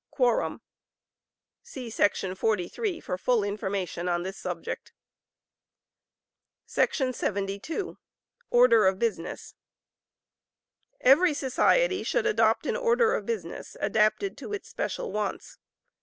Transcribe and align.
Quorum. 0.09 0.61
[See§ 1.61 1.87
43 2.35 2.99
for 3.01 3.17
full 3.19 3.43
information 3.43 4.09
on 4.09 4.23
this 4.23 4.35
subject.] 4.39 4.93
72. 6.65 7.99
Order 8.49 8.87
of 8.87 8.97
Business. 8.97 9.53
Every 11.01 11.35
society 11.35 12.01
should 12.01 12.25
adopt 12.25 12.65
an 12.65 12.75
order 12.75 13.13
of 13.13 13.27
business 13.27 13.77
adapted 13.79 14.39
to 14.39 14.53
its 14.53 14.67
special 14.67 15.11
wants. 15.11 15.59